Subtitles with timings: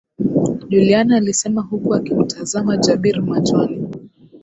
[0.69, 3.89] Juliana alisema huku akimtazama Jabir machoni